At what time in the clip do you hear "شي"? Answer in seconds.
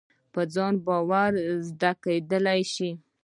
2.73-2.89